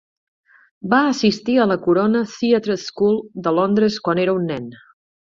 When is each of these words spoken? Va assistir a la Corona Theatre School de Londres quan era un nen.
Va 0.93 1.01
assistir 1.09 1.57
a 1.59 1.67
la 1.73 1.77
Corona 1.87 2.21
Theatre 2.31 2.77
School 2.87 3.19
de 3.49 3.53
Londres 3.61 3.99
quan 4.07 4.23
era 4.27 4.35
un 4.43 4.49
nen. 4.53 4.65